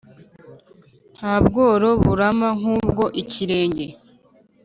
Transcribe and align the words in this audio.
Nta 1.17 1.35
bworo 1.45 1.89
burama 2.03 2.49
nkubwo 2.59 3.03
ikirenge. 3.21 3.85